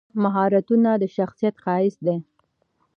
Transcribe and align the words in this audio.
مهارتونه 0.23 0.89
د 1.01 1.03
شخصیت 1.15 1.55
ښایست 1.63 1.99
دی. 2.07 2.17